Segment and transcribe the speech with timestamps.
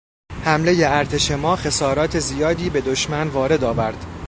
[0.43, 4.05] حملهٔ ارتش ما خسارات زیادی به دشمن وارد آورد.